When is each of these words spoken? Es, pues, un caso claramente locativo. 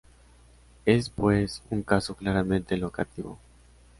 Es, 0.87 1.11
pues, 1.11 1.61
un 1.69 1.83
caso 1.83 2.15
claramente 2.15 2.75
locativo. 2.75 3.37